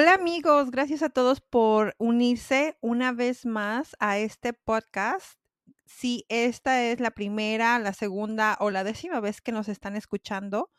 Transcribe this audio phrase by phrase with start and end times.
[0.00, 5.38] Hola amigos, gracias a todos por unirse una vez más a este podcast.
[5.84, 10.70] Si esta es la primera, la segunda o la décima vez que nos están escuchando,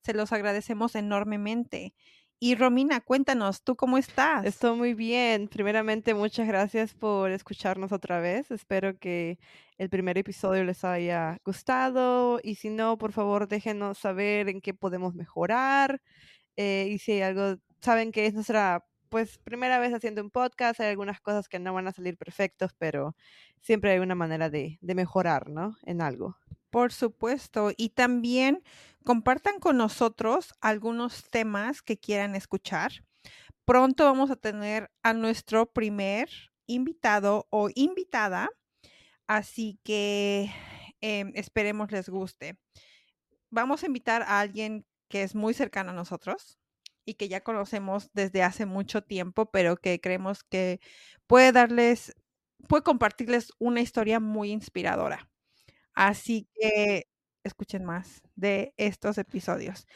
[0.00, 1.92] se los agradecemos enormemente.
[2.38, 4.46] Y Romina, cuéntanos, ¿tú cómo estás?
[4.46, 5.48] Estoy muy bien.
[5.48, 8.48] Primeramente, muchas gracias por escucharnos otra vez.
[8.52, 9.40] Espero que
[9.76, 14.72] el primer episodio les haya gustado y si no, por favor, déjenos saber en qué
[14.72, 16.00] podemos mejorar
[16.56, 20.80] eh, y si hay algo saben que es nuestra pues primera vez haciendo un podcast,
[20.80, 23.16] hay algunas cosas que no van a salir perfectos, pero
[23.60, 25.76] siempre hay una manera de, de mejorar, ¿no?
[25.84, 26.36] En algo.
[26.70, 27.72] Por supuesto.
[27.76, 28.62] Y también
[29.04, 32.92] compartan con nosotros algunos temas que quieran escuchar.
[33.64, 36.28] Pronto vamos a tener a nuestro primer
[36.66, 38.50] invitado o invitada,
[39.26, 40.50] así que
[41.00, 42.58] eh, esperemos les guste.
[43.50, 46.57] Vamos a invitar a alguien que es muy cercano a nosotros
[47.08, 50.78] y que ya conocemos desde hace mucho tiempo, pero que creemos que
[51.26, 52.14] puede darles,
[52.68, 55.30] puede compartirles una historia muy inspiradora.
[55.94, 57.08] Así que
[57.44, 59.86] escuchen más de estos episodios.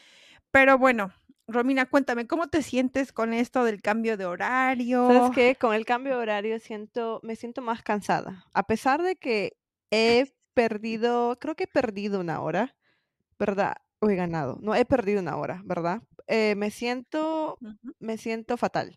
[0.50, 1.12] Pero bueno,
[1.46, 5.06] Romina, cuéntame, ¿cómo te sientes con esto del cambio de horario?
[5.08, 5.56] ¿Sabes qué?
[5.56, 8.46] Con el cambio de horario siento, me siento más cansada.
[8.54, 9.58] A pesar de que
[9.90, 12.74] he perdido, creo que he perdido una hora,
[13.38, 13.74] ¿verdad?
[13.98, 14.58] O he ganado.
[14.62, 16.00] No, he perdido una hora, ¿verdad?
[16.26, 17.58] Eh, me siento,
[17.98, 18.96] me siento fatal.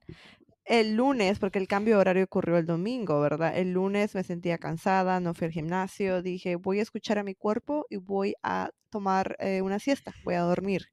[0.66, 3.58] El lunes, porque el cambio de horario ocurrió el domingo, ¿verdad?
[3.58, 7.36] El lunes me sentía cansada, no fui al gimnasio, dije, voy a escuchar a mi
[7.36, 10.88] cuerpo y voy a tomar eh, una siesta, voy a dormir,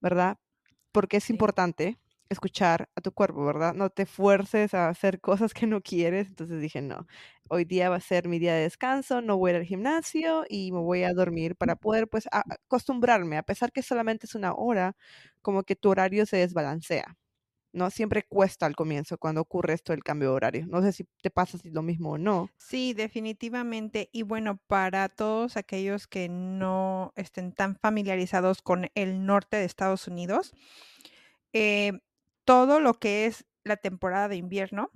[0.00, 0.38] ¿verdad?
[0.92, 1.98] Porque es importante
[2.32, 3.74] escuchar a tu cuerpo, ¿verdad?
[3.74, 6.28] No te fuerces a hacer cosas que no quieres.
[6.28, 7.06] Entonces dije, no,
[7.48, 10.44] hoy día va a ser mi día de descanso, no voy a ir al gimnasio
[10.48, 14.54] y me voy a dormir para poder, pues, acostumbrarme, a pesar que solamente es una
[14.54, 14.96] hora,
[15.42, 17.16] como que tu horario se desbalancea.
[17.72, 17.90] ¿no?
[17.90, 20.66] Siempre cuesta al comienzo cuando ocurre esto del cambio de horario.
[20.66, 22.50] No sé si te pasa si lo mismo o no.
[22.58, 24.10] Sí, definitivamente.
[24.12, 30.06] Y bueno, para todos aquellos que no estén tan familiarizados con el norte de Estados
[30.06, 30.52] Unidos,
[31.52, 31.92] eh,
[32.44, 34.90] todo lo que es la temporada de invierno,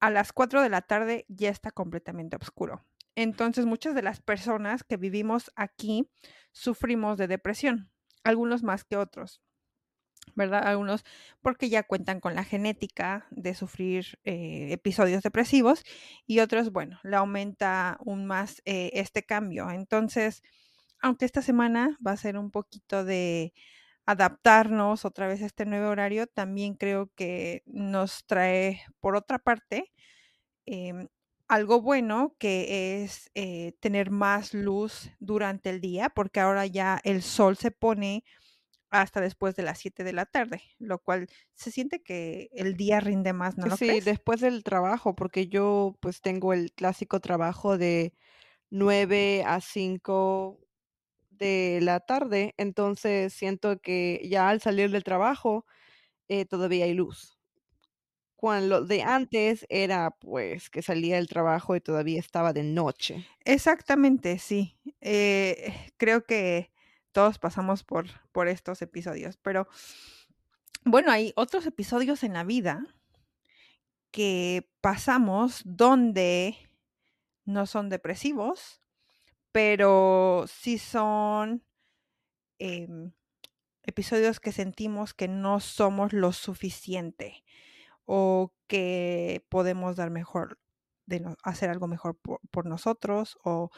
[0.00, 2.86] a las 4 de la tarde ya está completamente oscuro.
[3.16, 6.08] Entonces, muchas de las personas que vivimos aquí
[6.52, 7.90] sufrimos de depresión,
[8.24, 9.42] algunos más que otros,
[10.34, 10.66] ¿verdad?
[10.66, 11.04] Algunos
[11.42, 15.84] porque ya cuentan con la genética de sufrir eh, episodios depresivos
[16.26, 19.70] y otros, bueno, le aumenta aún más eh, este cambio.
[19.70, 20.42] Entonces,
[21.00, 23.52] aunque esta semana va a ser un poquito de
[24.10, 29.92] adaptarnos otra vez a este nuevo horario, también creo que nos trae, por otra parte,
[30.66, 31.08] em,
[31.48, 37.22] algo bueno que es eh, tener más luz durante el día, porque ahora ya el
[37.22, 38.24] sol se pone
[38.90, 43.00] hasta después de las 7 de la tarde, lo cual se siente que el día
[43.00, 43.76] rinde más, ¿no?
[43.76, 48.12] sí, después del trabajo, porque yo pues tengo el clásico trabajo de
[48.70, 50.58] 9 a 5
[51.40, 55.66] de la tarde, entonces siento que ya al salir del trabajo
[56.28, 57.38] eh, todavía hay luz.
[58.36, 63.26] Cuando de antes era pues que salía del trabajo y todavía estaba de noche.
[63.44, 64.78] Exactamente, sí.
[65.00, 66.70] Eh, creo que
[67.12, 69.66] todos pasamos por, por estos episodios, pero
[70.84, 72.86] bueno, hay otros episodios en la vida
[74.10, 76.56] que pasamos donde
[77.44, 78.79] no son depresivos,
[79.52, 81.64] pero sí son
[82.58, 83.12] em,
[83.82, 87.44] episodios que sentimos que no somos lo suficiente
[88.04, 90.58] o que podemos dar mejor,
[91.06, 92.18] de hacer algo mejor
[92.50, 93.70] por, nosotros o,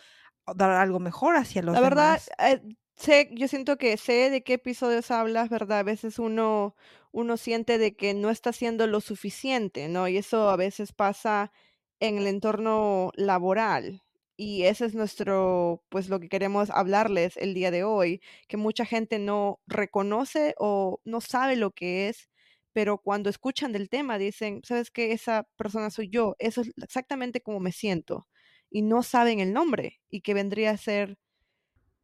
[0.55, 2.61] dar algo mejor hacia los La verdad, eh,
[2.95, 5.81] sé, yo siento que sé de qué episodios hablas, ¿verdad?
[5.81, 6.77] A veces uno,
[7.11, 10.09] uno siente de que no está haciendo lo suficiente, ¿no?
[10.09, 11.53] Y eso a veces pasa
[12.01, 14.03] en el entorno laboral,
[14.43, 18.85] y ese es nuestro, pues lo que queremos hablarles el día de hoy, que mucha
[18.85, 22.29] gente no reconoce o no sabe lo que es,
[22.73, 25.13] pero cuando escuchan del tema dicen, ¿sabes qué?
[25.13, 28.27] Esa persona soy yo, eso es exactamente como me siento,
[28.69, 31.19] y no saben el nombre, y que vendría a ser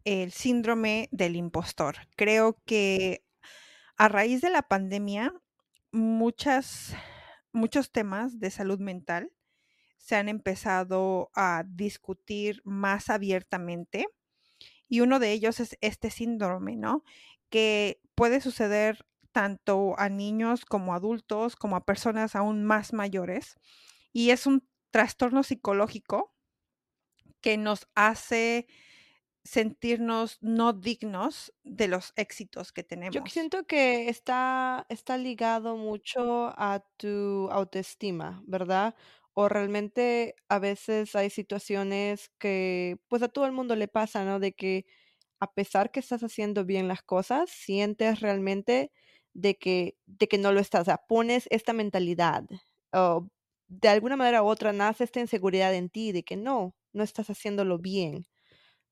[0.04, 1.96] el síndrome del impostor.
[2.16, 3.24] Creo que
[3.96, 5.34] a raíz de la pandemia,
[5.90, 6.94] muchas,
[7.52, 9.32] muchos temas de salud mental
[10.08, 14.06] se han empezado a discutir más abiertamente
[14.88, 17.04] y uno de ellos es este síndrome, ¿no?
[17.50, 23.56] Que puede suceder tanto a niños como a adultos, como a personas aún más mayores.
[24.12, 26.34] Y es un trastorno psicológico
[27.40, 28.66] que nos hace
[29.44, 33.24] sentirnos no dignos de los éxitos que Yo tenemos.
[33.26, 38.94] siento que está, está ligado mucho a tu autoestima, ¿verdad?
[39.40, 44.40] O realmente a veces hay situaciones que pues a todo el mundo le pasa, ¿no?
[44.40, 44.84] De que
[45.40, 48.92] a pesar que estás haciendo bien las cosas, sientes realmente
[49.34, 50.82] de que, de que no lo estás.
[50.82, 52.44] O sea, pones esta mentalidad,
[52.92, 53.28] o
[53.68, 57.30] de alguna manera u otra nace esta inseguridad en ti de que no, no estás
[57.30, 58.26] haciéndolo bien.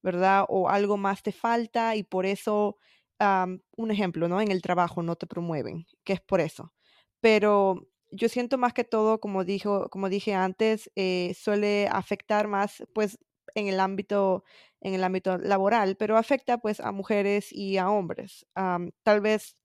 [0.02, 0.44] ¿verdad?
[0.48, 2.76] O algo más te falta y por eso,
[3.76, 4.40] un ejemplo, ¿no?
[4.40, 6.72] En el trabajo no te promueven, que es por eso.
[7.20, 12.84] Pero yo siento más que todo, como dijo, como dije antes, eh, suele afectar más,
[12.94, 13.18] pues,
[13.54, 14.44] en el ámbito,
[14.80, 18.46] en el ámbito laboral, pero afecta, pues, a mujeres y a hombres.
[19.02, 19.56] Tal vez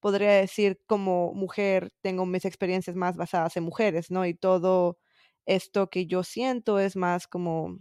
[0.00, 4.24] podría decir como mujer tengo mis experiencias más basadas en mujeres, ¿no?
[4.26, 4.98] Y todo
[5.46, 7.78] esto que yo siento es más como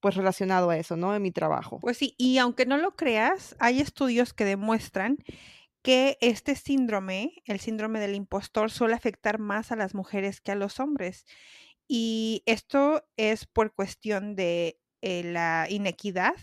[0.00, 1.14] pues relacionado a eso, ¿no?
[1.14, 1.78] En mi trabajo.
[1.80, 5.18] Pues sí, y aunque no lo creas, hay estudios que demuestran
[5.82, 10.56] que este síndrome, el síndrome del impostor, suele afectar más a las mujeres que a
[10.56, 11.26] los hombres.
[11.88, 16.36] Y esto es por cuestión de eh, la inequidad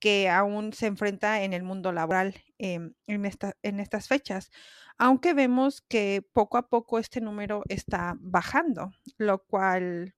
[0.00, 3.30] que aún se enfrenta en el mundo laboral em, en,
[3.62, 4.50] en estas fechas.
[4.98, 10.14] Aunque vemos que poco a poco este número está bajando, lo cual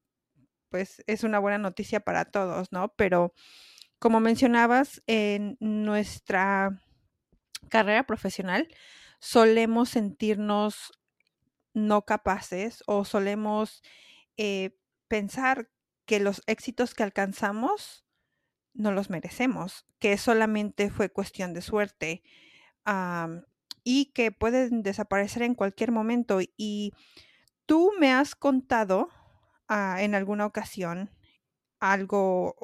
[0.70, 2.94] pues es una buena noticia para todos, ¿no?
[2.96, 3.34] Pero
[3.98, 6.80] como mencionabas, en nuestra
[7.70, 8.68] carrera profesional
[9.20, 10.92] solemos sentirnos
[11.74, 13.82] no capaces o solemos
[14.36, 14.78] eh,
[15.08, 15.70] pensar
[16.06, 18.04] que los éxitos que alcanzamos
[18.74, 22.22] no los merecemos, que solamente fue cuestión de suerte
[23.84, 26.40] y que pueden desaparecer en cualquier momento.
[26.56, 26.92] Y
[27.66, 29.10] tú me has contado
[29.68, 31.10] ah, en alguna ocasión
[31.80, 32.54] algo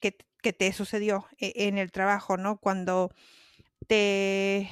[0.00, 2.58] que, que te sucedió e- en el trabajo, ¿no?
[2.58, 3.10] Cuando
[3.90, 4.70] te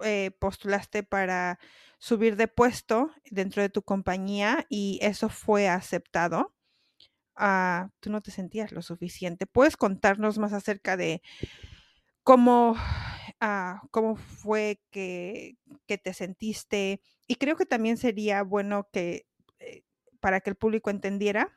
[0.00, 1.60] eh, postulaste para
[1.98, 6.52] subir de puesto dentro de tu compañía y eso fue aceptado.
[7.36, 9.46] Ah, tú no te sentías lo suficiente.
[9.46, 11.22] ¿Puedes contarnos más acerca de
[12.24, 12.74] cómo,
[13.38, 15.56] ah, cómo fue que,
[15.86, 17.00] que te sentiste?
[17.28, 19.28] Y creo que también sería bueno que,
[19.60, 19.84] eh,
[20.18, 21.56] para que el público entendiera,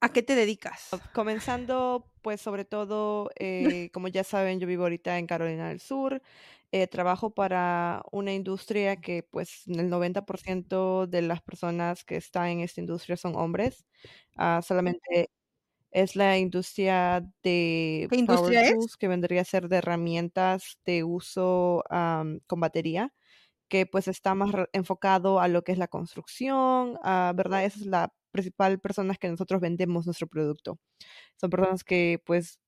[0.00, 0.88] ¿a qué te dedicas?
[1.14, 6.20] Comenzando, pues sobre todo, eh, como ya saben, yo vivo ahorita en Carolina del Sur.
[6.72, 12.60] eh, trabajo para una industria que pues el 90% de las personas que están en
[12.60, 13.86] esta industria son hombres.
[14.36, 15.30] Ah, solamente
[15.92, 18.74] es la industria de ¿Qué power industria es?
[18.74, 21.84] tools, que vendría a ser de herramientas de uso
[22.46, 23.14] con batería,
[23.68, 27.64] que pues está más enfocado a lo que es la construcción, ah, ¿verdad?
[27.66, 30.78] Esa es la principal personas que nosotros vendemos nuestro producto.
[31.40, 32.60] Son personas que pues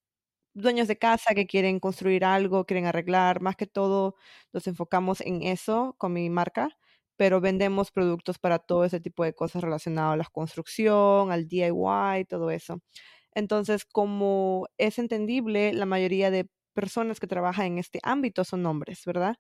[0.55, 4.17] dueños de casa que quieren construir algo, quieren arreglar, más que todo
[4.53, 6.71] nos enfocamos en eso con mi marca,
[7.17, 12.25] pero vendemos productos para todo ese tipo de cosas relacionadas a la construcción, al DIY,
[12.29, 12.81] todo eso.
[13.35, 19.05] Entonces, como es entendible, la mayoría de personas que trabajan en este ámbito son hombres,
[19.07, 19.37] ¿verdad?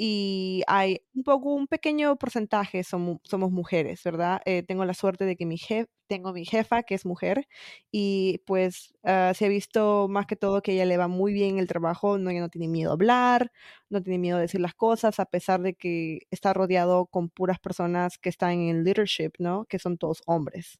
[0.00, 4.40] Y hay un poco, un pequeño porcentaje somos, somos mujeres, ¿verdad?
[4.44, 7.46] Eh, tengo la suerte de que mi jef, tengo mi jefa que es mujer
[7.90, 11.58] y pues ah, se ha visto más que todo que ella le va muy bien
[11.58, 13.50] el trabajo, no, ella no tiene miedo a hablar,
[13.90, 17.58] no tiene miedo a decir las cosas, a pesar de que está rodeado con puras
[17.58, 19.64] personas que están en leadership, ¿no?
[19.66, 20.78] Que son todos hombres.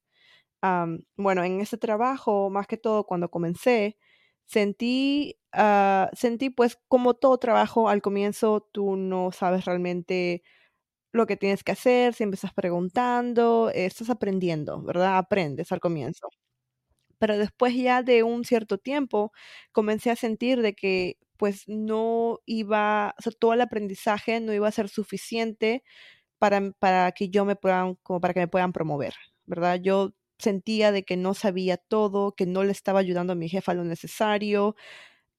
[0.62, 3.96] Am, bueno, en ese trabajo, más que todo cuando comencé,
[4.46, 10.42] sentí, ah, sentí pues como todo trabajo, al comienzo tú no sabes realmente
[11.12, 15.18] lo que tienes que hacer, siempre estás preguntando, estás aprendiendo, ¿verdad?
[15.18, 16.28] Aprendes al comienzo.
[17.18, 19.32] Pero después ya de un cierto tiempo
[19.72, 24.88] comencé a sentir de que pues no iba, todo el aprendizaje no iba a ser
[24.88, 25.82] suficiente
[26.38, 29.14] para, para que yo me puedan, como para que me puedan promover,
[29.46, 29.80] ¿verdad?
[29.82, 33.74] Yo sentía de que no sabía todo, que no le estaba ayudando a mi jefa
[33.74, 34.76] lo necesario.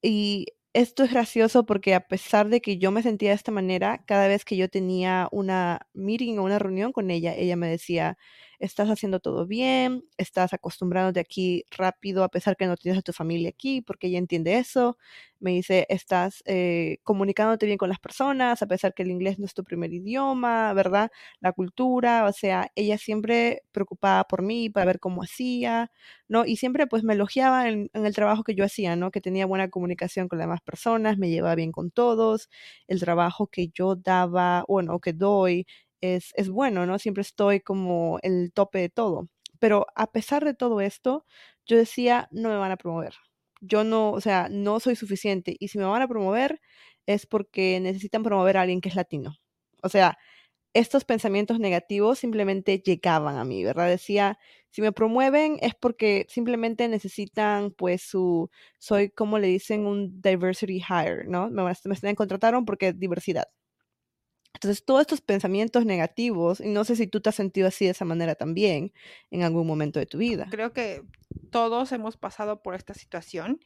[0.04, 4.04] Y esto es gracioso porque a pesar de que yo me sentía de esta manera,
[4.06, 8.18] cada vez que yo tenía una meeting o una reunión con ella, ella me decía,
[8.60, 13.14] estás haciendo todo bien, estás acostumbrándote aquí rápido a pesar que no tienes a tu
[13.14, 14.98] familia aquí, porque ella entiende eso.
[15.40, 19.46] Me dice, estás eh, comunicándote bien con las personas, a pesar que el inglés no
[19.46, 21.12] es tu primer idioma, ¿verdad?
[21.40, 25.92] La cultura, o sea, ella siempre preocupada por mí, para ver cómo hacía,
[26.28, 26.46] ¿no?
[26.46, 29.12] Y siempre pues me elogiaba en, en el trabajo que yo hacía, ¿no?
[29.12, 32.50] Que tenía buena comunicación con las demás personas, me llevaba bien con todos,
[32.88, 35.66] el trabajo que yo daba, bueno, que doy,
[36.02, 37.00] es, es bueno, ¿no?
[37.00, 39.30] Siempre estoy como el tope de todo.
[39.60, 41.26] Pero a pesar de todo esto,
[41.66, 43.14] yo decía, no me van a promover.
[43.62, 46.62] yo no, o sea, no soy suficiente y si me van a promover
[47.06, 49.36] es porque necesitan promover a alguien que es latino.
[49.84, 50.18] O sea,
[50.74, 53.88] estos pensamientos negativos simplemente llegaban a mí, ¿verdad?
[53.90, 54.40] Decía,
[54.72, 60.78] si me promueven es porque simplemente necesitan, pues, su, soy, como le dicen, un diversity
[60.88, 61.50] hire, ¿no?
[61.50, 61.64] Me,
[62.04, 63.46] me contrataron porque diversidad.
[64.54, 67.92] Entonces, todos estos pensamientos negativos, y no sé si tú te has sentido así de
[67.92, 68.92] esa manera también
[69.32, 70.48] en algún momento de tu vida.
[70.50, 71.04] Creo que
[71.52, 73.60] todos hemos pasado por esta situación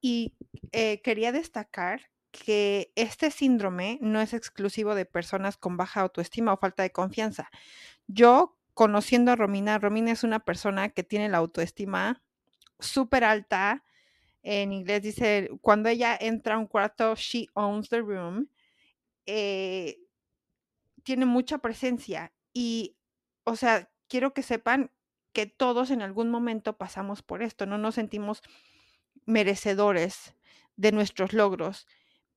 [0.00, 0.34] y
[0.72, 6.56] eh, quería destacar que este síndrome no es exclusivo de personas con baja autoestima o
[6.56, 7.48] falta de confianza.
[8.08, 12.22] Yo, conociendo a Romina, Romina es una persona que tiene la autoestima
[12.80, 13.84] súper alta.
[14.42, 18.48] En inglés dice, cuando ella entra a un cuarto, she owns the room.
[19.26, 20.00] Eh,
[21.04, 22.96] tiene mucha presencia y,
[23.44, 24.90] o sea, quiero que sepan
[25.32, 28.42] que todos en algún momento pasamos por esto, no nos sentimos
[29.26, 30.34] merecedores
[30.76, 31.86] de nuestros logros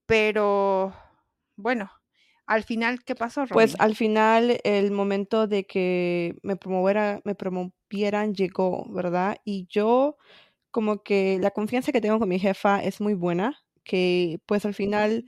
[0.08, 0.94] pero
[1.58, 1.92] bueno,
[2.48, 8.34] al final, ¿qué pasó, Pues al final el momento de que me promoviera, me promovieran
[8.34, 9.38] llegó, ¿verdad?
[9.44, 10.18] Y yo
[10.72, 14.76] como que la confianza que tengo con mi jefa es muy buena, que pues al
[14.76, 15.26] final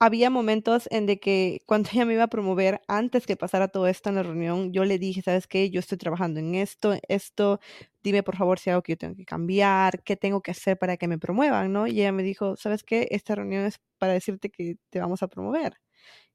[0.00, 3.86] había momentos en de que cuando ella me iba a promover, antes que pasara todo
[3.88, 5.70] esto en la reunión, yo le dije, ¿sabes qué?
[5.70, 7.60] Yo estoy trabajando en esto, esto,
[8.02, 10.78] dime por favor si hay algo que yo tengo que cambiar, qué tengo que hacer
[10.78, 11.86] para que me promuevan, ¿no?
[11.88, 13.08] Y ella me dijo, ¿sabes qué?
[13.10, 15.74] Esta reunión es para decirte que te vamos a promover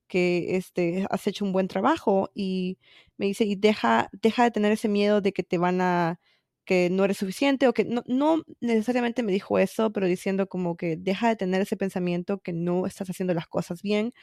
[0.07, 2.77] que este, has hecho un buen trabajo y
[3.17, 6.19] me dice, y deja, deja de tener ese miedo de que te van a,
[6.65, 10.77] que no eres suficiente o que no, no necesariamente me dijo eso, pero diciendo como
[10.77, 14.13] que deja de tener ese pensamiento que no estás haciendo las cosas bien,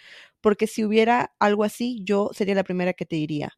[0.40, 3.52] porque si hubiera algo así, yo sería la primera que te diría,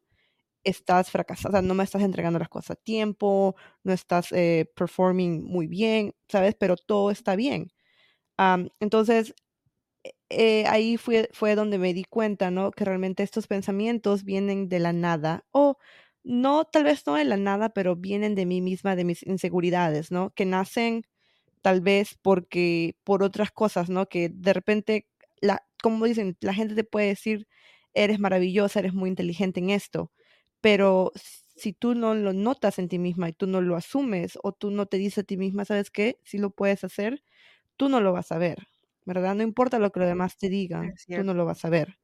[0.63, 5.67] estás fracasada, no me estás entregando las cosas a tiempo, no estás eh, performing muy
[5.67, 6.55] bien, ¿sabes?
[6.59, 7.71] Pero todo está bien.
[8.79, 9.33] entonces,
[10.29, 12.71] eh, ahí fue, fue donde me di cuenta, ¿no?
[12.71, 15.77] Que realmente estos pensamientos vienen de la nada o
[16.23, 20.11] no, tal vez no de la nada, pero vienen de mí misma, de mis inseguridades,
[20.11, 20.31] ¿no?
[20.35, 21.05] Que nacen
[21.61, 24.07] tal vez porque por otras cosas, ¿no?
[24.09, 25.07] Que de repente,
[25.41, 27.47] la, como dicen, la gente te puede decir,
[27.93, 30.11] eres maravillosa, eres muy inteligente en esto,
[30.61, 31.11] pero
[31.55, 34.71] si tú no lo notas en ti misma y tú no lo asumes o tú
[34.71, 36.17] no te dices a ti misma, ¿sabes qué?
[36.23, 37.23] Si lo puedes hacer,
[37.77, 38.67] tú no lo vas a ver,
[39.05, 39.35] ¿verdad?
[39.35, 41.99] No importa lo que los demás te digan, tú no lo vas a ver.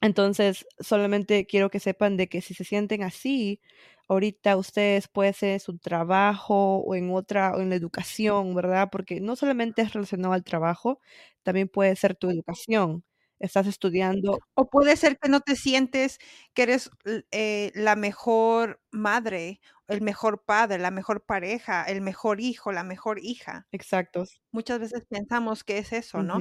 [0.00, 3.60] Entonces, solamente quiero que sepan de que si se sienten así,
[4.08, 8.88] ahorita ustedes puede ser su trabajo o en otra, o en la educación, ¿verdad?
[8.90, 11.00] Porque no solamente es relacionado al trabajo,
[11.42, 13.04] también puede ser tu educación.
[13.40, 14.40] Estás estudiando.
[14.54, 16.18] O puede ser que no te sientes
[16.54, 16.90] que eres
[17.30, 23.20] eh, la mejor madre, el mejor padre, la mejor pareja, el mejor hijo, la mejor
[23.22, 23.68] hija.
[23.70, 24.40] Exactos.
[24.50, 26.40] Muchas veces pensamos que es eso, ¿no?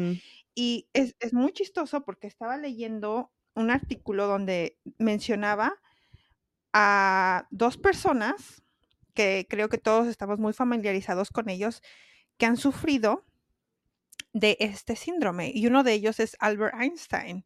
[0.55, 5.73] Y es, es muy chistoso porque estaba leyendo un artículo donde mencionaba
[6.73, 8.61] a dos personas
[9.15, 11.81] que creo que todos estamos muy familiarizados con ellos,
[12.37, 13.25] que han sufrido
[14.31, 15.51] de este síndrome.
[15.53, 17.45] Y uno de ellos es Albert Einstein.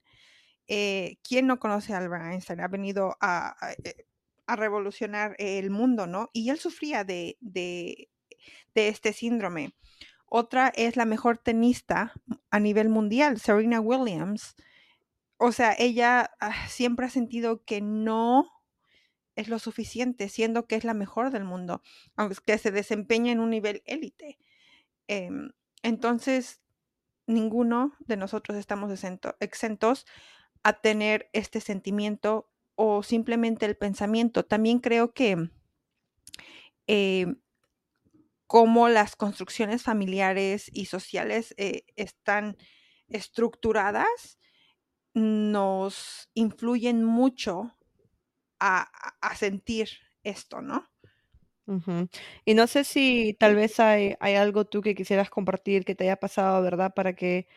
[0.68, 2.60] Eh, ¿Quién no conoce a Albert Einstein?
[2.60, 4.06] Ha venido a, eh,
[4.48, 6.30] revolucionar el mundo, ¿no?
[6.34, 8.10] Y él sufría de, de,
[8.76, 9.74] de este síndrome.
[10.26, 12.12] Otra es la mejor tenista
[12.50, 14.56] a nivel mundial, Serena Williams
[15.44, 18.48] o sea, ella ah, siempre ha sentido que no
[19.36, 21.82] es lo suficiente, siendo que es la mejor del mundo,
[22.16, 24.38] aunque se desempeña en un nivel élite.
[25.08, 26.62] Em, entonces,
[27.26, 28.92] ninguno de nosotros estamos
[29.40, 30.06] exentos
[30.62, 34.46] a tener este sentimiento o simplemente el pensamiento.
[34.46, 35.50] También creo que
[36.86, 37.42] em,
[38.46, 42.58] como las construcciones familiares y sociales eh, están
[43.08, 44.38] estructuradas,
[45.14, 47.76] nos influyen mucho
[48.60, 48.90] a,
[49.36, 49.90] sentir
[50.24, 50.88] esto, ¿no?
[52.46, 56.04] Y no sé si tal vez hay, hay, algo tú que quisieras compartir que te
[56.04, 56.94] haya pasado, ¿verdad?
[56.94, 57.48] Para que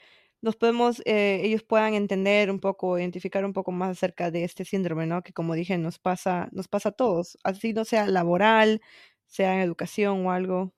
[0.44, 4.64] nos podemos, eh, ellos puedan entender un poco, identificar un poco más acerca de este
[4.64, 5.23] síndrome, ¿no?
[5.23, 8.82] Que como dije, nos pasa, nos pasa a todos, así no sea laboral,
[9.26, 10.73] sea en educación o algo.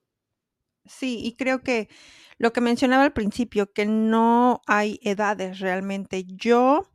[0.89, 1.89] Sí, y creo que
[2.37, 6.23] lo que mencionaba al principio, que no hay edades realmente.
[6.25, 6.87] Yo,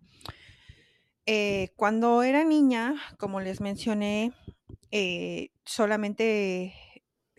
[1.26, 4.32] eh, cuando era niña, como les mencioné,
[4.90, 6.74] eh, solamente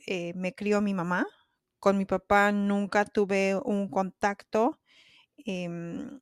[0.07, 1.27] eh, me crió mi mamá.
[1.79, 4.79] Con mi papá nunca tuve un contacto
[5.45, 6.22] em,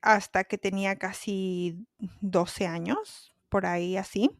[0.00, 1.86] hasta que tenía casi
[2.20, 4.30] 12 años, por ahí así.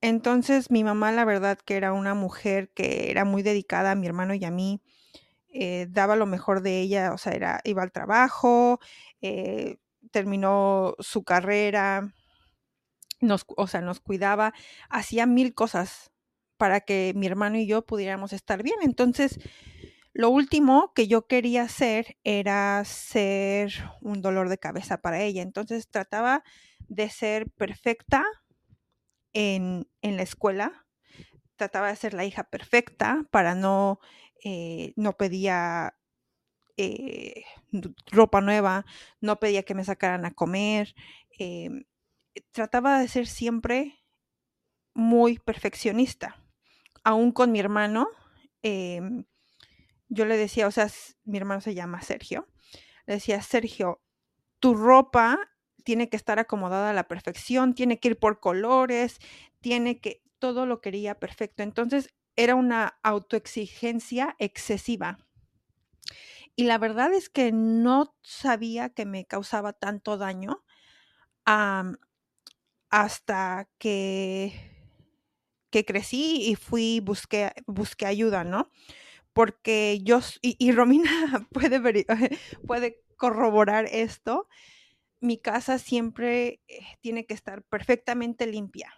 [0.00, 4.06] Entonces, mi mamá, la verdad que era una mujer que era muy dedicada a mi
[4.06, 4.82] hermano y a mí,
[5.52, 8.80] eh, daba lo mejor de ella, o sea, era iba al trabajo,
[9.22, 9.78] eh,
[10.12, 12.12] terminó su carrera,
[13.20, 14.52] nos o sea, nos cuidaba,
[14.90, 16.10] hacía mil cosas
[16.56, 18.76] para que mi hermano y yo pudiéramos estar bien.
[18.82, 19.38] Entonces,
[20.12, 25.42] lo último que yo quería hacer era ser un dolor de cabeza para ella.
[25.42, 26.42] Entonces, trataba
[26.88, 28.24] de ser perfecta
[29.36, 30.86] en, la escuela,
[31.56, 34.00] trataba de ser la hija perfecta para no,
[34.42, 35.94] eh, no pedía
[36.78, 37.44] eh,
[38.10, 38.86] ropa nueva,
[39.20, 40.94] no pedía que me sacaran a comer,
[41.38, 41.68] eh,
[42.50, 44.02] trataba de ser siempre
[44.94, 46.42] muy perfeccionista.
[47.04, 48.08] Aún con mi hermano,
[48.62, 49.02] eh,
[50.08, 50.88] yo le decía, o sea,
[51.24, 52.48] mi hermano se llama Sergio,
[53.06, 54.00] le decía, Sergio,
[54.60, 55.38] tu ropa
[55.86, 59.20] tiene que estar acomodada a la perfección, tiene que ir por colores,
[59.60, 61.62] tiene que, todo lo quería perfecto.
[61.62, 65.18] Entonces era una autoexigencia excesiva.
[66.56, 70.64] Y la verdad es que no sabía que me causaba tanto daño
[72.90, 74.52] hasta que,
[75.70, 78.72] que crecí y fui, busqué, busqué ayuda, ¿no?
[79.32, 81.10] Porque yo, y, y Romina
[81.52, 82.06] puede, ver,
[82.66, 84.48] puede corroborar esto,
[85.26, 88.92] mi casa siempre eh, tiene que estar perfectamente limpia.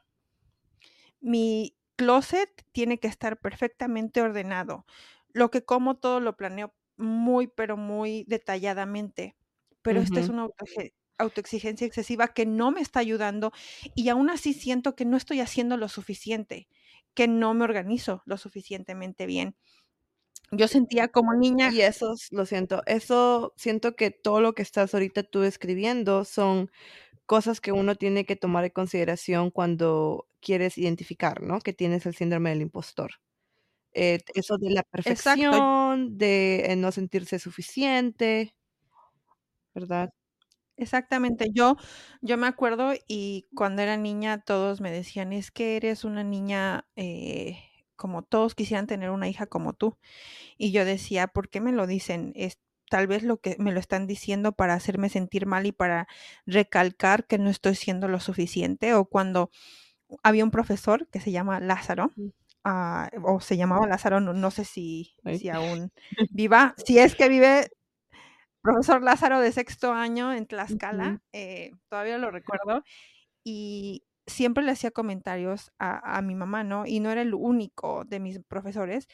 [1.20, 4.86] Mi closet tiene que estar perfectamente ordenado.
[5.32, 9.36] Lo que como todo lo planeo muy, pero muy detalladamente.
[9.82, 10.06] Pero uh -huh.
[10.06, 10.64] esta es una auto
[11.18, 13.52] autoexigencia excesiva que no me está ayudando
[13.96, 16.68] y aún así siento que no estoy haciendo lo suficiente,
[17.12, 19.56] que no me organizo lo suficientemente bien.
[20.50, 21.70] Yo sentía como niña.
[21.72, 26.70] Y eso, lo siento, eso siento que todo lo que estás ahorita tú escribiendo son
[27.26, 31.60] cosas que uno tiene que tomar en consideración cuando quieres identificar, ¿no?
[31.60, 33.12] Que tienes el síndrome del impostor.
[33.92, 35.96] Eh, eso de la perfección, Exacto.
[36.16, 38.54] de eh, no sentirse suficiente,
[39.74, 40.10] ¿verdad?
[40.76, 41.50] Exactamente.
[41.52, 41.76] Yo,
[42.22, 46.86] yo me acuerdo y cuando era niña todos me decían, es que eres una niña
[46.96, 47.58] eh,
[47.98, 49.98] como todos quisieran tener una hija como tú.
[50.56, 52.32] Y yo decía, ¿por qué me lo dicen?
[52.34, 52.58] Es
[52.88, 56.08] tal vez lo que me lo están diciendo para hacerme sentir mal y para
[56.46, 58.94] recalcar que no estoy siendo lo suficiente.
[58.94, 59.50] O cuando
[60.22, 64.64] había un profesor que se llama Lázaro, uh, o se llamaba Lázaro, no, no sé
[64.64, 65.92] si, si aún
[66.30, 67.68] viva, si es que vive,
[68.62, 72.84] profesor Lázaro de sexto año en Tlaxcala, uh eh, todavía lo recuerdo,
[73.44, 76.86] y siempre le hacía comentarios a, a, mi mamá, ¿no?
[76.86, 79.08] Y no era el único de mis profesores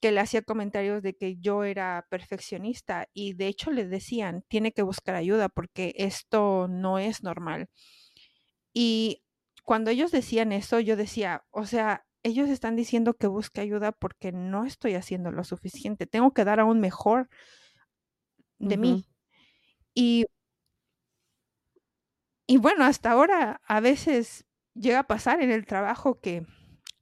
[0.00, 4.72] que le hacía comentarios de que yo era perfeccionista y de hecho le decían, tiene
[4.72, 7.68] que buscar ayuda porque esto no es normal.
[8.72, 9.22] Y
[9.64, 14.32] cuando ellos decían eso, yo decía, o sea, ellos están diciendo que busque ayuda porque
[14.32, 17.28] no estoy haciendo lo suficiente, tengo que dar aún mejor
[18.58, 18.80] de uh -huh.
[18.80, 19.06] mí.
[19.94, 20.26] Y,
[22.46, 26.46] y bueno, hasta ahora a veces llega a pasar en el trabajo que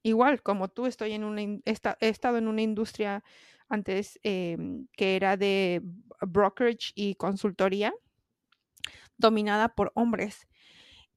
[0.03, 3.25] igual como tú estoy en una he estado en una industria
[3.69, 4.57] antes eh,
[4.97, 5.83] que era de
[6.21, 7.93] brokerage y consultoría
[9.17, 10.49] dominada por hombres.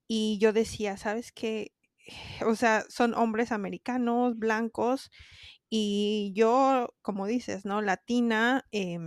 [0.08, 1.74] Y yo decía sabes qué
[2.46, 5.12] o sea son hombres americanos blancos
[5.70, 9.00] y yo como dices no latina eh,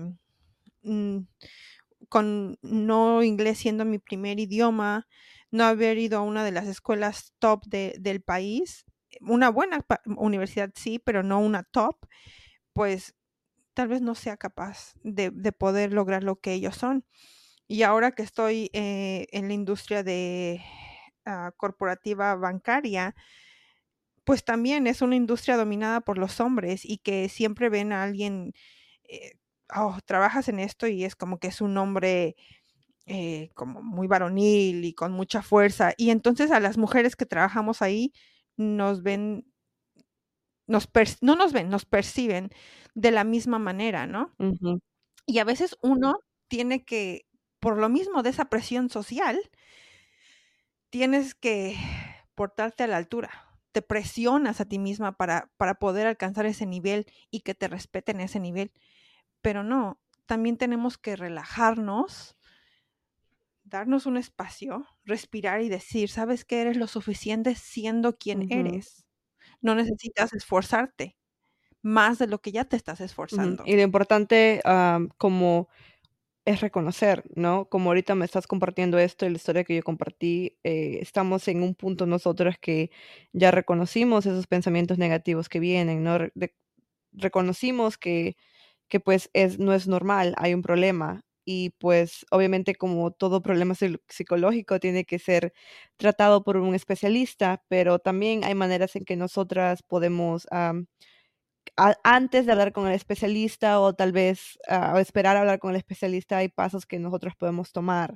[2.11, 5.07] con no inglés siendo mi primer idioma,
[5.51, 8.85] no haber ido a una de las escuelas top de, del país,
[9.21, 11.97] una buena universidad sí, pero no una top,
[12.73, 13.15] pues
[13.75, 17.07] tal vez no sea capaz de, de poder lograr lo que ellos son.
[17.69, 20.61] Y ahora que estoy eh, en la industria de
[21.27, 23.15] uh, corporativa bancaria,
[24.25, 28.53] pues también es una industria dominada por los hombres y que siempre ven a alguien
[29.09, 29.40] eh,
[29.77, 32.37] oh, trabajas en esto y es como que es un hombre
[33.07, 35.93] eh, como muy varonil y con mucha fuerza.
[35.97, 38.13] Y entonces a las mujeres que trabajamos ahí
[38.57, 39.47] nos ven,
[40.67, 40.89] nos
[41.21, 42.51] no nos ven, nos perciben
[42.95, 44.33] de la misma manera, ¿no?
[44.39, 44.81] Uh -huh.
[45.27, 47.27] Y a veces uno tiene que,
[47.61, 49.39] por lo mismo de esa presión social,
[50.91, 51.77] tienes que
[52.35, 53.31] portarte a la altura.
[53.73, 58.21] Te presionas a ti misma para, para poder alcanzar ese nivel y que te respeten
[58.21, 58.73] ese nivel
[59.43, 62.37] pero no, también tenemos que relajarnos,
[63.65, 68.51] darnos un espacio, respirar y decir, sabes que eres lo suficiente siendo quien uh -huh.
[68.51, 69.07] eres.
[69.63, 71.17] No necesitas esforzarte
[71.83, 73.65] más de lo que ya te estás esforzando.
[73.65, 73.73] Uh -huh.
[73.73, 75.69] Y lo importante, um, como
[76.47, 77.69] es reconocer, ¿no?
[77.69, 81.63] Como ahorita me estás compartiendo esto y la historia que yo compartí, eh, estamos en
[81.63, 82.91] un punto nosotros que
[83.33, 86.19] ya reconocimos esos pensamientos negativos que vienen, ¿no?
[86.19, 86.33] Re-
[87.13, 88.37] reconocimos que,
[88.91, 91.23] que pues es, no es normal, hay un problema.
[91.47, 95.53] Y pues obviamente como todo problema psi- psicológico tiene que ser
[95.97, 100.47] tratado por un especialista, pero también hay maneras en que nosotras podemos
[102.05, 104.59] antes de hablar con el especialista o tal vez
[104.95, 108.15] o esperar a hablar con el especialista, hay pasos que nosotros podemos tomar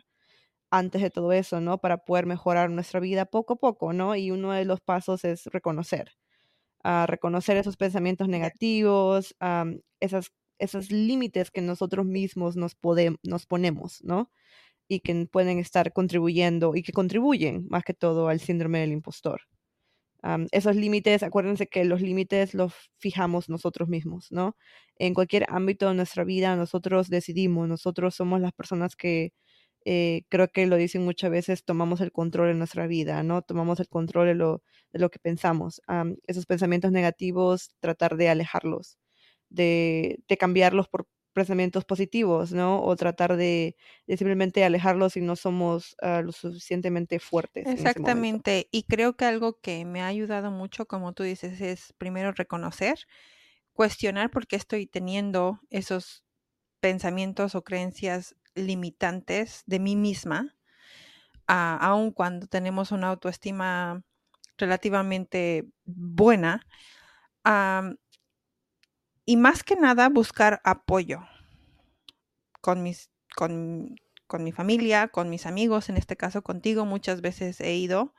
[0.71, 1.79] antes de todo eso, ¿no?
[1.81, 4.17] Para poder mejorar nuestra vida poco a poco, ¿no?
[4.17, 6.13] Y uno de los pasos es reconocer,
[6.85, 9.37] ah, reconocer esos pensamientos negativos,
[10.01, 12.75] esas, esos límites que nosotros mismos nos,
[13.47, 14.31] ponemos, ¿no?
[14.89, 19.43] Y que pueden estar contribuyendo y que contribuyen más que todo al síndrome del impostor.
[20.53, 24.57] Esos límites, acuérdense que los límites los fijamos nosotros mismos, ¿no?
[24.97, 29.35] En cualquier ámbito de nuestra vida, nosotros decidimos, nosotros somos las personas que
[29.85, 33.43] eh, creo que lo dicen muchas veces, tomamos el control de nuestra vida, ¿no?
[33.43, 34.63] Tomamos el control de lo,
[34.93, 35.83] de lo que pensamos.
[35.87, 38.99] Am, esos pensamientos negativos, tratar de alejarlos,
[39.55, 42.83] de, de cambiarlos por pensamientos positivos, ¿no?
[42.83, 43.77] O tratar de,
[44.09, 47.71] simplemente alejarlos si no somos ah, lo suficientemente fuertes.
[47.73, 48.69] Exactamente.
[48.71, 52.99] Y creo que algo que me ha ayudado mucho, como tú dices, es primero reconocer,
[53.73, 56.25] cuestionar por qué estoy teniendo esos
[56.81, 60.57] pensamientos o creencias limitantes de mí misma,
[61.49, 64.03] a- aun cuando tenemos una autoestima
[64.59, 66.67] relativamente buena.
[69.27, 71.21] Y más que nada buscar apoyo
[72.61, 77.61] con mis, con, con mi familia, con mis amigos, en este caso contigo, muchas veces
[77.61, 78.15] he ido.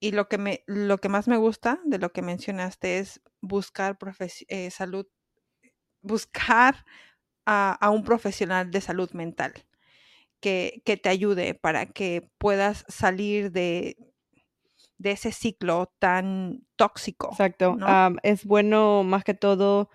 [0.00, 3.98] y lo que, me, lo que más me gusta de lo que mencionaste es buscar
[4.48, 5.06] eh, salud,
[6.02, 6.84] buscar
[7.46, 9.52] a, a un profesional de salud mental
[10.40, 13.96] que, que te ayude para que puedas salir de,
[15.00, 17.74] de ese ciclo tan tóxico, Exacto.
[17.76, 17.86] ¿no?
[18.22, 19.88] Es bueno más que todo,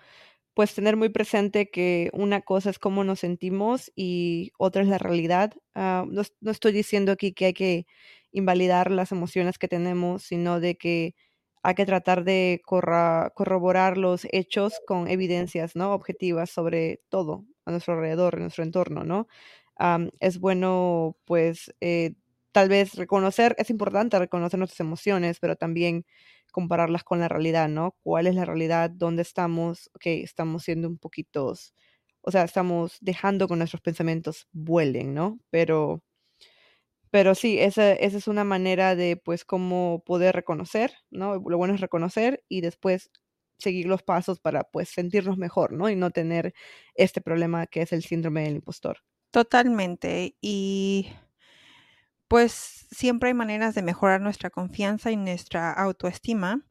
[0.54, 4.98] pues tener muy presente que una cosa es cómo nos sentimos y otra es la
[4.98, 5.52] realidad.
[5.74, 7.86] Ah, no, no estoy diciendo aquí que hay que
[8.32, 11.14] invalidar las emociones que tenemos, sino de que
[11.62, 15.92] hay que tratar de corroborar los hechos con evidencias, ¿no?
[15.94, 19.26] Objetivas sobre todo a nuestro alrededor, en nuestro entorno, ¿no?
[20.20, 22.14] Es bueno, pues, eh,
[22.56, 26.06] tal vez reconocer, es importante reconocer nuestras emociones, pero también
[26.52, 27.94] compararlas con la realidad, ¿no?
[28.02, 28.88] ¿Cuál es la realidad?
[28.88, 29.90] ¿Dónde estamos?
[29.94, 31.52] Ok, estamos siendo un poquito,
[32.22, 35.38] o sea, estamos dejando que nuestros pensamientos vuelen, ¿no?
[35.50, 36.02] Pero,
[37.10, 41.34] pero sí, esa, esa es una manera de, pues, cómo poder reconocer, ¿no?
[41.34, 43.10] Lo bueno es reconocer y después
[43.58, 45.90] seguir los pasos para, pues, sentirnos mejor, ¿no?
[45.90, 46.54] Y no tener
[46.94, 49.00] este problema que es el síndrome del impostor.
[49.30, 50.36] Totalmente.
[50.40, 51.10] Y
[52.28, 56.66] pues siempre hay maneras de mejorar nuestra confianza y nuestra autoestima.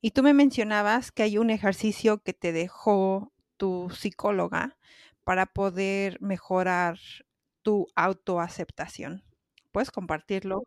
[0.00, 4.76] Y tú me mencionabas que hay un ejercicio que te dejó tu psicóloga
[5.24, 6.98] para poder mejorar
[7.62, 9.24] tu autoaceptación.
[9.72, 10.64] ¿Puedes compartirlo?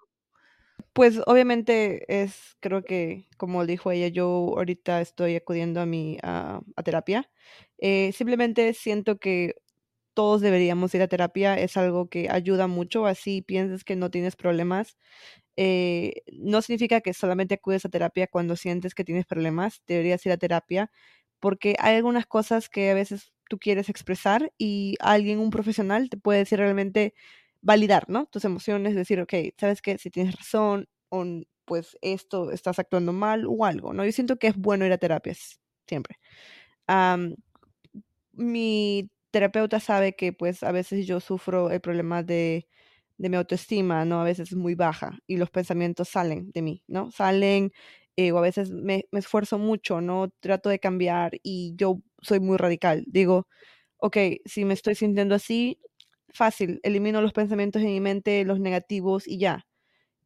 [0.94, 6.62] Pues obviamente es, creo que como dijo ella, yo ahorita estoy acudiendo a mi a,
[6.76, 7.30] a terapia.
[7.78, 9.56] Eh, simplemente siento que
[10.16, 14.38] todos deberíamos ir a terapia, es algo que ayuda mucho, así piensas que no tienes
[14.38, 14.98] problemas.
[15.58, 20.32] eh, no significa que solamente acudes a terapia cuando sientes que tienes problemas, deberías ir
[20.32, 20.92] a terapia,
[21.40, 26.18] porque hay algunas cosas que a veces tú quieres expresar y alguien, un profesional, te
[26.18, 27.14] puede decir realmente
[27.62, 28.26] validar, ¿no?
[28.28, 31.26] Tus emociones, decir, ok, sabes que si tienes razón, o
[31.66, 34.06] pues esto estás actuando mal o algo, ¿no?
[34.06, 36.18] Yo siento que es bueno ir a terapias siempre.
[36.88, 37.36] Am,
[38.34, 42.68] mi terapeuta sabe que pues a veces yo sufro el problema de,
[43.18, 44.22] de mi autoestima, ¿no?
[44.22, 47.12] A veces es muy baja y los pensamientos salen de mí, ¿no?
[47.12, 47.72] Salen
[48.18, 50.30] eh, o a veces me, me esfuerzo mucho, ¿no?
[50.42, 53.04] Trato de cambiar y yo soy muy radical.
[53.08, 53.48] Digo,
[53.98, 55.80] ok, si me estoy sintiendo así,
[56.34, 59.66] fácil, elimino los pensamientos en mi mente, los negativos y ya.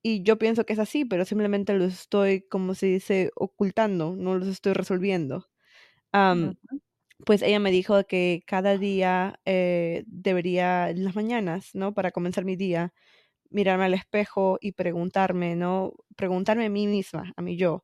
[0.04, 4.36] Y yo pienso que es así, pero simplemente los estoy, como se dice, ocultando, no
[4.38, 5.48] los estoy resolviendo.
[6.14, 6.80] Am, Ujú.
[7.26, 11.94] Pues ella me dijo que cada día eh, debería, en las mañanas, ¿no?
[11.94, 12.94] Para comenzar mi día,
[13.50, 15.94] mirarme al espejo y preguntarme, ¿no?
[16.16, 17.84] Preguntarme a mí misma, a mí yo,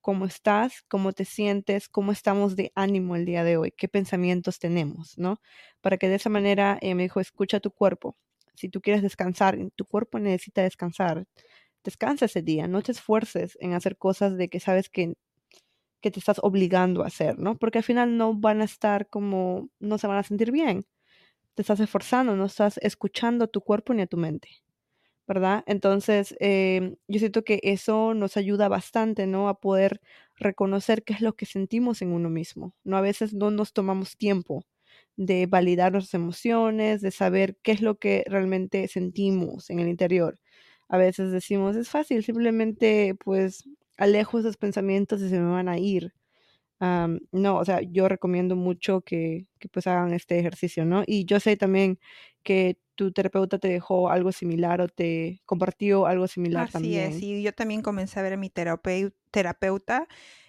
[0.00, 0.82] ¿cómo estás?
[0.88, 1.88] ¿Cómo te sientes?
[1.88, 3.72] ¿Cómo estamos de ánimo el día de hoy?
[3.76, 5.40] ¿Qué pensamientos tenemos, ¿no?
[5.80, 8.16] Para que de esa manera, ella me dijo, escucha tu cuerpo.
[8.54, 11.26] Si tú quieres descansar, tu cuerpo necesita descansar,
[11.84, 15.14] descansa ese día, no te esfuerces en hacer cosas de que sabes que
[16.02, 17.56] que te estás obligando a hacer, ¿no?
[17.58, 20.86] Porque al final no van a estar como, no se van a sentir bien.
[21.54, 24.48] te estás esforzando, no estás escuchando a tu cuerpo ni a tu mente.
[25.26, 25.62] ¿verdad?
[25.66, 29.48] Entonces, em, yo siento que eso nos ayuda bastante, ¿no?
[29.48, 30.00] A poder
[30.36, 32.96] reconocer qué es lo que sentimos en uno mismo, ¿no?
[32.96, 34.64] A veces no nos tomamos tiempo
[35.16, 40.38] de validar nuestras emociones, de saber qué es lo que realmente sentimos en el interior.
[40.88, 43.64] A veces decimos, es fácil, simplemente pues
[44.02, 46.14] alejo esos pensamientos y se me van a ir.
[46.80, 51.04] no, o sea, yo recomiendo mucho que, que, pues hagan este ejercicio, ¿no?
[51.06, 51.98] Y yo sé también
[52.42, 57.12] que tu terapeuta te dejó algo similar o te compartió algo similar Así también.
[57.12, 60.08] es, y yo también comencé a ver a mi terapeuta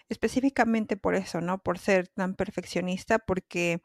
[0.09, 1.59] específicamente por eso, ¿no?
[1.59, 3.81] Por ser tan perfeccionista, porque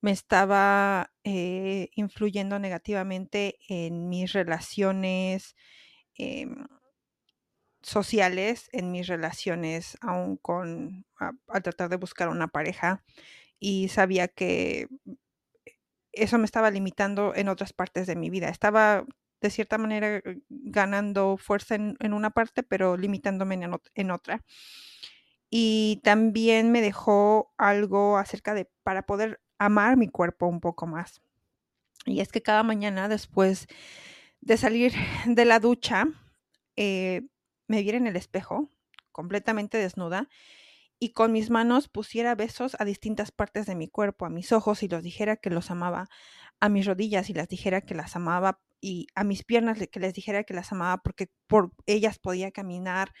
[0.00, 5.56] me estaba eh, influyendo negativamente en mis relaciones
[6.14, 6.66] em,
[7.86, 11.06] sociales, en mis relaciones aún con,
[11.48, 13.04] al tratar de buscar una pareja,
[13.60, 14.88] y sabía que
[16.12, 18.48] eso me estaba limitando en otras partes de mi vida.
[18.48, 19.04] Estaba
[19.40, 24.42] de cierta manera ganando fuerza en, una parte, pero limitándome en, en, otra.
[25.48, 31.22] Y también me dejó algo acerca de para poder amar mi cuerpo un poco más.
[32.04, 33.68] Y es que cada mañana después
[34.40, 34.92] de salir
[35.26, 36.08] de la ducha,
[36.76, 37.22] eh,
[37.66, 38.70] me viera en el espejo,
[39.12, 40.28] completamente desnuda,
[40.98, 44.82] y con mis manos pusiera besos a distintas partes de mi cuerpo, a mis ojos
[44.82, 46.08] y los dijera que los amaba,
[46.60, 50.14] a mis rodillas y las dijera que las amaba y a mis piernas que les
[50.14, 53.12] dijera que las amaba porque por ellas podía caminar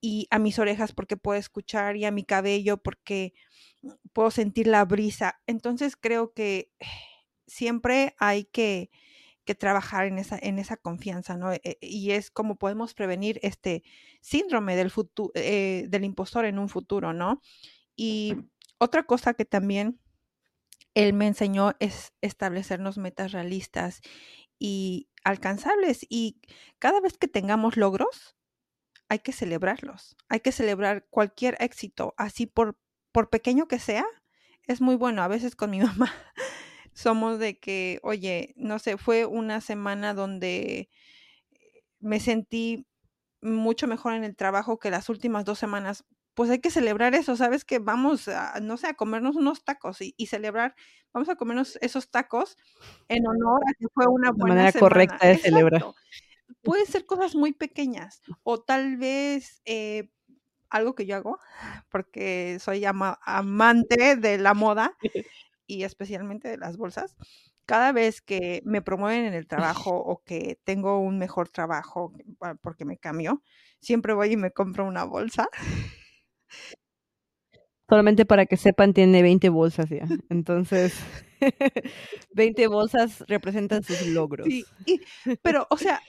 [0.00, 3.34] y a mis orejas porque puedo escuchar y a mi cabello porque
[4.12, 5.40] puedo sentir la brisa.
[5.46, 6.72] Entonces creo que
[7.46, 8.90] siempre hay que
[9.50, 11.52] que trabajar en esa, en esa confianza, ¿no?
[11.52, 13.82] E, y es como podemos prevenir este
[14.20, 17.42] síndrome del, futuro, eh, del impostor en un futuro, ¿no?
[17.96, 18.36] Y
[18.78, 19.98] otra cosa que también
[20.94, 24.02] él me enseñó es establecernos metas realistas
[24.56, 26.06] y alcanzables.
[26.08, 26.40] Y
[26.78, 28.36] cada vez que tengamos logros,
[29.08, 30.16] hay que celebrarlos.
[30.28, 32.78] Hay que celebrar cualquier éxito, así por,
[33.10, 34.06] por pequeño que sea.
[34.62, 35.24] Es muy bueno.
[35.24, 36.14] A veces con mi mamá
[36.92, 40.88] somos de que, oye, no sé, fue una semana donde
[42.00, 42.86] me sentí
[43.42, 46.04] mucho mejor en el trabajo que las últimas dos semanas.
[46.34, 47.64] Pues hay que celebrar eso, ¿sabes?
[47.64, 50.74] Que vamos, a, no sé, a comernos unos tacos y, celebrar,
[51.12, 52.56] vamos a comernos esos tacos
[53.08, 55.84] en honor a que fue una buena manera correcta de celebrar.
[56.62, 60.10] Puede ser cosas muy pequeñas o tal vez eh,
[60.70, 61.38] algo que yo hago,
[61.90, 64.96] porque soy amante de la moda,
[65.70, 67.16] y especialmente de las bolsas,
[67.64, 72.12] cada vez que me promueven en el trabajo o que tengo un mejor trabajo
[72.60, 73.42] porque me cambio,
[73.80, 75.48] siempre voy y me compro una bolsa.
[77.88, 80.06] Solamente para que sepan, tiene 20 bolsas ya.
[80.28, 80.94] Entonces,
[82.34, 84.46] 20 bolsas representan sus logros.
[84.46, 84.64] Sí,
[85.42, 86.00] pero, o sea,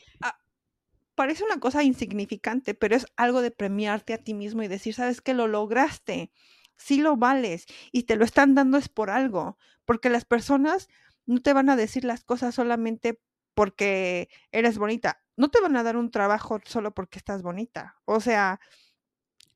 [1.15, 5.21] parece una cosa insignificante, pero es algo de premiarte a ti mismo y decir, sabes
[5.21, 6.32] que lo lograste
[6.78, 10.88] sí lo vales y te lo están dando es por algo, porque las personas
[11.26, 13.22] no te van a decir las cosas solamente
[13.54, 18.20] porque eres bonita, no te van a dar un trabajo solo porque estás bonita, o
[18.20, 18.60] sea,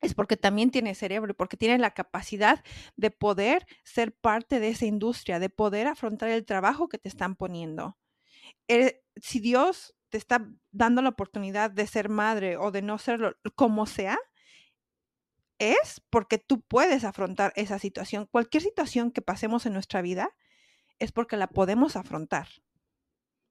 [0.00, 2.62] es porque también tienes cerebro y porque tienes la capacidad
[2.96, 7.34] de poder ser parte de esa industria, de poder afrontar el trabajo que te están
[7.34, 7.96] poniendo.
[8.68, 13.36] Eh, si Dios te está dando la oportunidad de ser madre o de no serlo,
[13.54, 14.18] como sea,
[15.58, 18.26] es porque tú puedes afrontar esa situación.
[18.30, 20.30] Cualquier situación que pasemos en nuestra vida
[20.98, 22.48] es porque la podemos afrontar.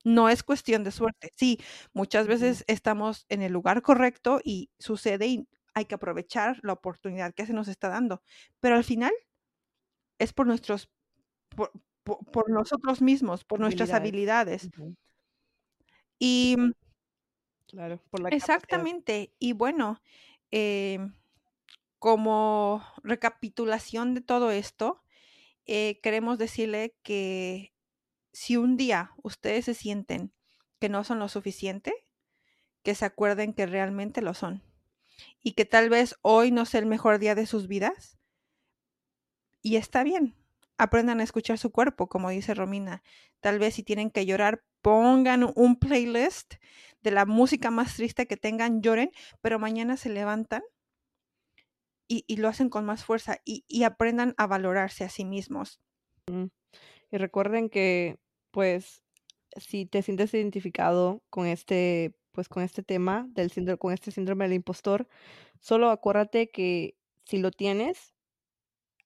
[0.03, 1.31] No es cuestión de suerte.
[1.35, 1.59] Sí,
[1.93, 7.33] muchas veces estamos en el lugar correcto y sucede y hay que aprovechar la oportunidad
[7.33, 8.21] que se nos está dando.
[8.59, 9.11] Pero al final
[10.19, 10.89] es por nuestros,
[11.49, 14.69] por, nosotros mismos, por nuestras habilidades.
[16.19, 16.55] Y
[17.67, 19.33] claro, por la exactamente.
[19.39, 20.01] Y bueno,
[20.51, 20.99] eh,
[22.05, 25.01] como recapitulación de todo esto,
[25.65, 27.73] eh, queremos decirle que
[28.31, 30.31] si un día ustedes se sienten
[30.79, 31.95] que no son lo suficiente,
[32.83, 34.61] que se acuerden que realmente lo son
[35.41, 38.19] y que tal vez hoy no sea el mejor día de sus vidas.
[39.63, 40.35] Y está bien,
[40.77, 43.01] aprendan a escuchar su cuerpo, como dice Romina.
[43.39, 46.53] Tal vez si tienen que llorar, pongan un playlist
[47.01, 49.09] de la música más triste que tengan, lloren,
[49.41, 50.61] pero mañana se levantan
[52.07, 55.81] y, lo hacen con más fuerza y, aprendan a valorarse a sí mismos.
[56.27, 58.19] Y recuerden que,
[58.51, 59.03] pues,
[59.57, 64.45] si te sientes identificado con este, pues, con este tema del síndrome, con este síndrome
[64.45, 65.07] del impostor,
[65.59, 68.13] solo acuérdate que si lo tienes,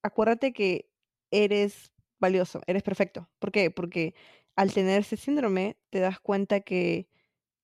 [0.01, 0.89] acuérdate que
[1.31, 3.29] eres valioso, eres perfecto.
[3.39, 3.71] ¿Por qué?
[3.71, 4.15] Porque
[4.55, 7.07] al tener ese síndrome te das cuenta que,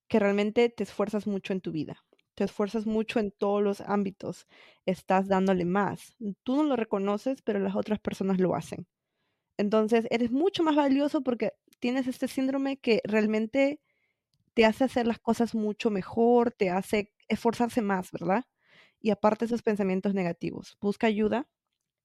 [0.08, 2.05] que realmente te esfuerzas mucho en tu vida,
[2.36, 4.48] te esfuerzas mucho en todos los ámbitos,
[4.86, 6.16] estás dándole más.
[6.44, 8.88] Tú no lo reconoces, pero las otras personas lo hacen.
[9.58, 13.80] Entonces, eres mucho más valioso porque tienes este síndrome que realmente
[14.54, 18.46] te hace hacer las cosas mucho mejor, te hace esforzarse más, ¿verdad?
[19.02, 21.48] Y aparte esos pensamientos negativos, busca ayuda.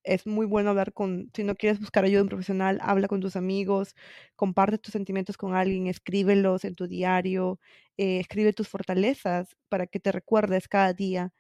[0.05, 3.37] Es muy bueno hablar con, si no quieres buscar ayuda en profesional, habla con tus
[3.37, 3.95] amigos,
[4.37, 7.61] comparte tus sentimientos con alguien, escríbelos en tu diario,
[7.99, 11.33] eh, escribe tus fortalezas para que te recuerdes cada día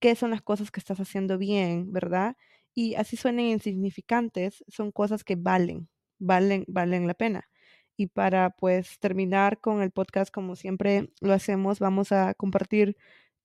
[0.00, 2.36] qué son las cosas que estás haciendo bien, ¿verdad?
[2.74, 5.88] Y así suenen insignificantes, son cosas que valen,
[6.18, 7.48] valen, valen la pena.
[7.96, 12.96] Y para pues terminar con el podcast, como siempre lo hacemos, vamos a compartir,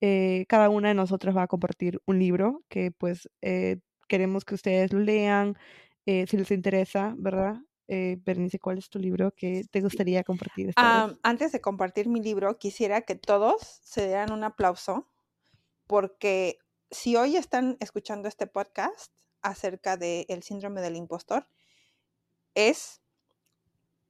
[0.02, 3.80] eh, cada una de nosotras va a compartir un libro que pues eh,
[4.12, 5.58] queremos que ustedes lo lean,
[6.06, 7.62] eh, si les interesa, ¿verdad?
[7.88, 11.18] Eh, Bernice, ¿cuál es tu libro que te gustaría compartir esta vez?
[11.24, 15.08] antes de compartir mi libro, quisiera que todos se dieran un aplauso
[15.88, 21.48] porque si hoy están escuchando este podcast acerca del síndrome del impostor,
[22.54, 23.02] es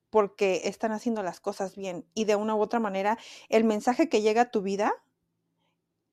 [0.10, 4.24] porque están haciendo las cosas bien y de una u otra manera el mensaje que
[4.24, 4.94] llega a tu vida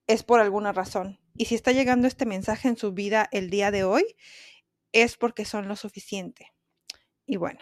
[0.05, 1.19] es por alguna razón.
[1.35, 4.03] Y si está llegando este mensaje en su vida el día de hoy,
[4.91, 6.51] es porque son lo suficiente.
[7.25, 7.59] Y bueno,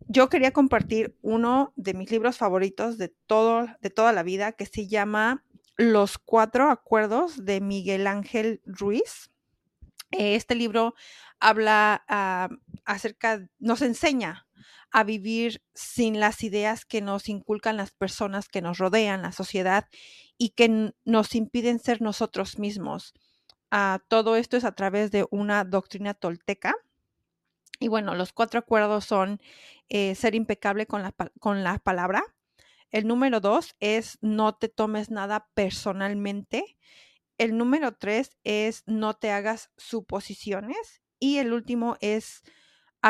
[0.00, 4.66] yo quería compartir uno de mis libros favoritos de, todo, de toda la vida que
[4.66, 5.44] se llama
[5.76, 9.30] Los Cuatro Acuerdos de Miguel Ángel Ruiz.
[10.10, 10.94] Este libro
[11.40, 12.54] habla uh,
[12.84, 14.45] acerca, nos enseña
[14.90, 19.86] a vivir sin las ideas que nos inculcan las personas que nos rodean, la sociedad,
[20.38, 23.14] y que nos impiden ser nosotros mismos.
[23.72, 26.74] Uh, todo esto es a través de una doctrina tolteca.
[27.78, 29.40] Y bueno, los cuatro acuerdos son
[29.88, 32.24] eh, ser impecable con la, con la palabra.
[32.90, 36.78] El número dos es no te tomes nada personalmente.
[37.38, 41.02] El número tres es no te hagas suposiciones.
[41.18, 42.42] Y el último es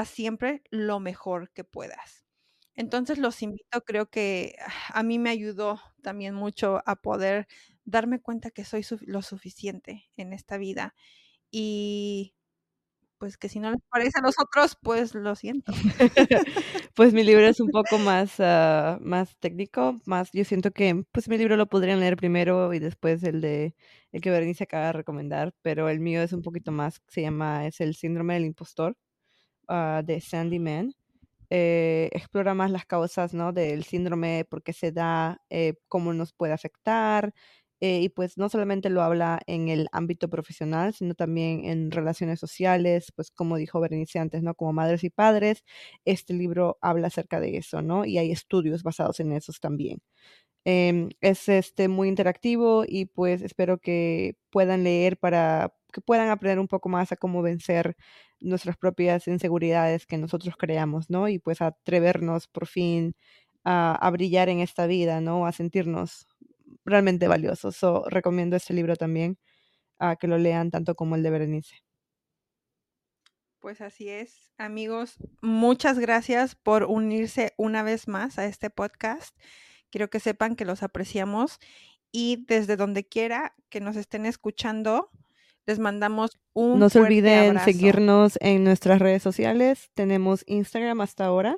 [0.05, 2.25] siempre lo mejor que puedas.
[2.75, 4.57] Entonces los invito, creo que
[4.93, 7.49] a mí me ayudó también mucho a poder
[7.85, 10.95] darme cuenta que soy lo suficiente en esta vida
[11.51, 12.35] y
[13.19, 15.73] pues que si no les parece a los otros, pues lo siento.
[16.95, 21.29] pues mi libro es un poco más, uh, más técnico, más yo siento que pues
[21.29, 23.75] mi libro lo podrían leer primero y después el de
[24.13, 27.67] el que Bernice acaba de recomendar, pero el mío es un poquito más, se llama,
[27.67, 28.97] es el síndrome del impostor
[29.69, 30.95] uh, de Sandy Mann.
[31.51, 33.53] Eh, explora más las causas ¿no?
[33.53, 37.33] del síndrome, por qué se da, eh, cómo nos puede afectar,
[37.81, 42.41] eh, y pues no solamente lo habla en el ámbito profesional, sino también en relaciones
[42.41, 44.55] sociales, pues como dijo Berenice antes, ¿no?
[44.55, 45.63] Como madres y padres,
[46.07, 48.07] este libro habla acerca de eso, ¿no?
[48.07, 49.99] Y hay estudios basados en esos también.
[50.65, 56.59] Eh, es este muy interactivo y pues espero que puedan leer para que puedan aprender
[56.59, 57.97] un poco más a cómo vencer
[58.39, 61.27] nuestras propias inseguridades que nosotros creamos, ¿no?
[61.29, 63.15] Y pues atrevernos por fin
[63.65, 65.47] a, brillar en esta vida, ¿no?
[65.47, 66.27] A sentirnos
[66.85, 67.73] realmente valioso.
[67.73, 69.39] So, recomiendo este libro también
[69.99, 71.77] a que lo lean tanto como el de Berenice.
[73.59, 75.17] Pues así es, amigos.
[75.41, 79.35] Muchas gracias por unirse una vez más a este podcast.
[79.91, 81.59] Quiero que sepan que los apreciamos
[82.13, 85.11] y desde donde quiera que nos estén escuchando,
[85.67, 87.65] les mandamos un No se olviden abrazo.
[87.65, 89.91] seguirnos en nuestras redes sociales.
[89.95, 91.57] Tenemos Instagram hasta ahora.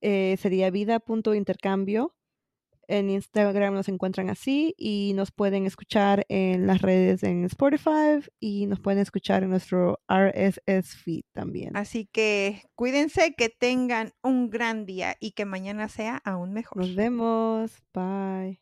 [0.00, 2.14] Eh, sería vida.intercambio.
[2.88, 8.66] En Instagram nos encuentran así y nos pueden escuchar en las redes en Spotify y
[8.66, 11.76] nos pueden escuchar en nuestro RSS feed también.
[11.76, 16.78] Así que cuídense, que tengan un gran día y que mañana sea aún mejor.
[16.78, 17.82] Nos vemos.
[17.94, 18.61] Bye.